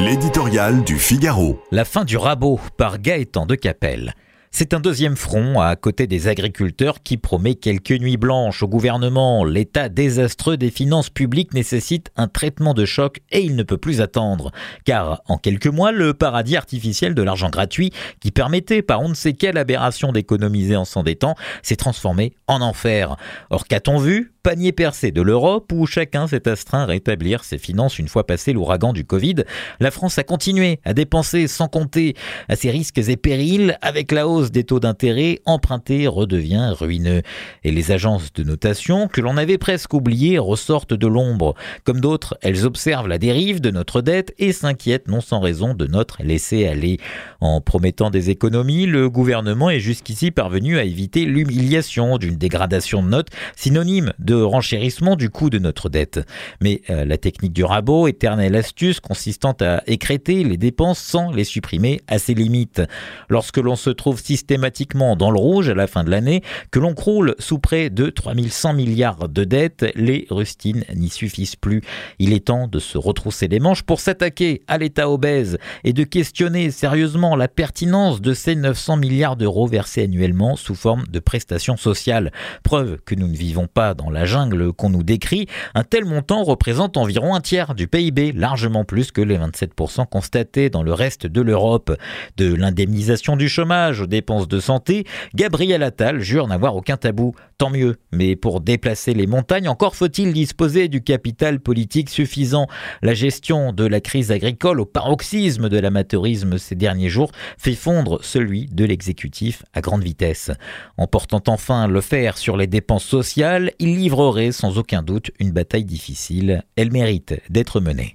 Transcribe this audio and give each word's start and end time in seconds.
L'éditorial 0.00 0.82
du 0.82 0.98
Figaro. 0.98 1.62
La 1.70 1.84
fin 1.84 2.04
du 2.04 2.16
rabot 2.16 2.58
par 2.76 2.98
Gaëtan 2.98 3.46
de 3.46 3.54
Capelle. 3.54 4.14
C'est 4.50 4.74
un 4.74 4.80
deuxième 4.80 5.16
front 5.16 5.60
à 5.60 5.76
côté 5.76 6.08
des 6.08 6.26
agriculteurs 6.26 7.00
qui 7.04 7.16
promet 7.16 7.54
quelques 7.54 7.92
nuits 7.92 8.16
blanches 8.16 8.64
au 8.64 8.68
gouvernement. 8.68 9.44
L'état 9.44 9.88
désastreux 9.88 10.56
des 10.56 10.72
finances 10.72 11.10
publiques 11.10 11.54
nécessite 11.54 12.10
un 12.16 12.26
traitement 12.26 12.74
de 12.74 12.84
choc 12.84 13.20
et 13.30 13.42
il 13.42 13.54
ne 13.54 13.62
peut 13.62 13.78
plus 13.78 14.00
attendre. 14.00 14.50
Car 14.84 15.22
en 15.28 15.38
quelques 15.38 15.68
mois, 15.68 15.92
le 15.92 16.12
paradis 16.12 16.56
artificiel 16.56 17.14
de 17.14 17.22
l'argent 17.22 17.48
gratuit 17.48 17.92
qui 18.20 18.32
permettait 18.32 18.82
par 18.82 19.00
on 19.00 19.10
ne 19.10 19.14
sait 19.14 19.34
quelle 19.34 19.58
aberration 19.58 20.10
d'économiser 20.10 20.74
en 20.74 20.84
s'endettant 20.84 21.36
s'est 21.62 21.76
transformé 21.76 22.34
en 22.48 22.62
enfer. 22.62 23.16
Or 23.50 23.68
qu'a-t-on 23.68 23.98
vu? 23.98 24.33
Panier 24.44 24.72
percé 24.72 25.10
de 25.10 25.22
l'Europe 25.22 25.72
où 25.72 25.86
chacun 25.86 26.28
s'est 26.28 26.46
astreint 26.48 26.82
à 26.82 26.84
rétablir 26.84 27.44
ses 27.44 27.56
finances 27.56 27.98
une 27.98 28.08
fois 28.08 28.26
passé 28.26 28.52
l'ouragan 28.52 28.92
du 28.92 29.06
Covid. 29.06 29.36
La 29.80 29.90
France 29.90 30.18
a 30.18 30.22
continué 30.22 30.80
à 30.84 30.92
dépenser 30.92 31.48
sans 31.48 31.66
compter 31.66 32.14
à 32.50 32.54
ses 32.54 32.70
risques 32.70 32.98
et 32.98 33.16
périls 33.16 33.78
avec 33.80 34.12
la 34.12 34.28
hausse 34.28 34.50
des 34.50 34.64
taux 34.64 34.80
d'intérêt, 34.80 35.40
emprunter 35.46 36.06
redevient 36.06 36.74
ruineux. 36.78 37.22
Et 37.64 37.72
les 37.72 37.90
agences 37.90 38.34
de 38.34 38.42
notation, 38.42 39.08
que 39.08 39.22
l'on 39.22 39.38
avait 39.38 39.56
presque 39.56 39.94
oubliées, 39.94 40.38
ressortent 40.38 40.92
de 40.92 41.06
l'ombre. 41.06 41.54
Comme 41.84 42.00
d'autres, 42.00 42.36
elles 42.42 42.66
observent 42.66 43.08
la 43.08 43.18
dérive 43.18 43.62
de 43.62 43.70
notre 43.70 44.02
dette 44.02 44.34
et 44.38 44.52
s'inquiètent 44.52 45.08
non 45.08 45.22
sans 45.22 45.40
raison 45.40 45.72
de 45.72 45.86
notre 45.86 46.22
laisser-aller. 46.22 46.98
En 47.40 47.62
promettant 47.62 48.10
des 48.10 48.28
économies, 48.28 48.84
le 48.84 49.08
gouvernement 49.08 49.70
est 49.70 49.80
jusqu'ici 49.80 50.30
parvenu 50.30 50.76
à 50.76 50.84
éviter 50.84 51.24
l'humiliation 51.24 52.18
d'une 52.18 52.36
dégradation 52.36 53.02
de 53.02 53.08
notes, 53.08 53.30
synonyme 53.56 54.12
de 54.18 54.33
renchérissement 54.42 55.16
du 55.16 55.30
coût 55.30 55.50
de 55.50 55.58
notre 55.58 55.88
dette. 55.88 56.20
Mais 56.60 56.82
euh, 56.90 57.04
la 57.04 57.16
technique 57.16 57.52
du 57.52 57.64
rabot, 57.64 58.08
éternelle 58.08 58.56
astuce 58.56 59.00
consistant 59.00 59.54
à 59.60 59.82
écréter 59.86 60.44
les 60.44 60.56
dépenses 60.56 60.98
sans 60.98 61.30
les 61.30 61.44
supprimer 61.44 62.00
à 62.08 62.18
ses 62.18 62.34
limites. 62.34 62.82
Lorsque 63.28 63.58
l'on 63.58 63.76
se 63.76 63.90
trouve 63.90 64.20
systématiquement 64.20 65.16
dans 65.16 65.30
le 65.30 65.38
rouge 65.38 65.68
à 65.68 65.74
la 65.74 65.86
fin 65.86 66.04
de 66.04 66.10
l'année, 66.10 66.42
que 66.70 66.78
l'on 66.78 66.94
croule 66.94 67.34
sous 67.38 67.58
près 67.58 67.90
de 67.90 68.10
3100 68.10 68.74
milliards 68.74 69.28
de 69.28 69.44
dettes, 69.44 69.86
les 69.94 70.26
rustines 70.30 70.84
n'y 70.94 71.08
suffisent 71.08 71.56
plus. 71.56 71.82
Il 72.18 72.32
est 72.32 72.46
temps 72.46 72.68
de 72.68 72.78
se 72.78 72.98
retrousser 72.98 73.48
les 73.48 73.60
manches 73.60 73.82
pour 73.82 74.00
s'attaquer 74.00 74.62
à 74.68 74.78
l'État 74.78 75.10
obèse 75.10 75.58
et 75.84 75.92
de 75.92 76.04
questionner 76.04 76.70
sérieusement 76.70 77.36
la 77.36 77.48
pertinence 77.48 78.20
de 78.20 78.34
ces 78.34 78.54
900 78.54 78.96
milliards 78.96 79.36
d'euros 79.36 79.66
versés 79.66 80.02
annuellement 80.02 80.56
sous 80.56 80.74
forme 80.74 81.04
de 81.08 81.18
prestations 81.18 81.76
sociales. 81.76 82.32
Preuve 82.62 82.98
que 83.04 83.14
nous 83.14 83.28
ne 83.28 83.36
vivons 83.36 83.66
pas 83.66 83.94
dans 83.94 84.10
la 84.10 84.23
jungle 84.24 84.72
qu'on 84.72 84.90
nous 84.90 85.02
décrit, 85.02 85.46
un 85.74 85.84
tel 85.84 86.04
montant 86.04 86.42
représente 86.42 86.96
environ 86.96 87.34
un 87.34 87.40
tiers 87.40 87.74
du 87.74 87.88
PIB, 87.88 88.32
largement 88.32 88.84
plus 88.84 89.12
que 89.12 89.20
les 89.20 89.38
27% 89.38 90.06
constatés 90.06 90.70
dans 90.70 90.82
le 90.82 90.92
reste 90.92 91.26
de 91.26 91.40
l'Europe. 91.40 91.96
De 92.36 92.54
l'indemnisation 92.54 93.36
du 93.36 93.48
chômage 93.48 94.00
aux 94.00 94.06
dépenses 94.06 94.48
de 94.48 94.60
santé, 94.60 95.04
Gabriel 95.34 95.82
Attal 95.82 96.20
jure 96.20 96.46
n'avoir 96.46 96.76
aucun 96.76 96.96
tabou. 96.96 97.34
Tant 97.58 97.70
mieux, 97.70 97.96
mais 98.12 98.34
pour 98.34 98.60
déplacer 98.60 99.14
les 99.14 99.26
montagnes, 99.26 99.68
encore 99.68 99.94
faut-il 99.94 100.32
disposer 100.32 100.88
du 100.88 101.02
capital 101.02 101.60
politique 101.60 102.10
suffisant. 102.10 102.66
La 103.02 103.14
gestion 103.14 103.72
de 103.72 103.84
la 103.84 104.00
crise 104.00 104.32
agricole 104.32 104.80
au 104.80 104.86
paroxysme 104.86 105.68
de 105.68 105.78
l'amateurisme 105.78 106.58
ces 106.58 106.74
derniers 106.74 107.08
jours 107.08 107.30
fait 107.58 107.74
fondre 107.74 108.18
celui 108.22 108.66
de 108.66 108.84
l'exécutif 108.84 109.64
à 109.72 109.80
grande 109.80 110.02
vitesse. 110.02 110.50
En 110.96 111.06
portant 111.06 111.42
enfin 111.46 111.86
le 111.86 112.00
fer 112.00 112.38
sur 112.38 112.56
les 112.56 112.66
dépenses 112.66 113.04
sociales, 113.04 113.72
il 113.78 113.96
livre 113.96 114.13
sans 114.52 114.78
aucun 114.78 115.02
doute 115.02 115.30
une 115.40 115.52
bataille 115.52 115.84
difficile. 115.84 116.62
Elle 116.76 116.92
mérite 116.92 117.34
d'être 117.50 117.80
menée. 117.80 118.12